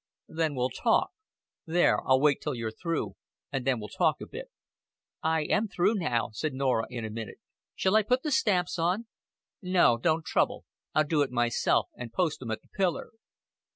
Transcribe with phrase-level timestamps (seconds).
[0.29, 1.11] "Then we'll talk.
[1.67, 3.17] There, I'll wait till you're through,
[3.51, 4.49] and then we'll talk a bit."
[5.21, 7.37] "I am through now," said Norah in a minute.
[7.75, 9.05] "Shall I put the stamps on?"
[9.61, 10.65] "No, don't trouble.
[10.95, 13.11] I'll do it myself and post 'em at the pillar."